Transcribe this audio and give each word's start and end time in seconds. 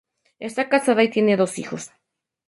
Está 0.39 0.67
casada 0.67 1.03
y 1.03 1.11
tiene 1.11 1.37
dos 1.37 1.59
hijos. 1.59 1.91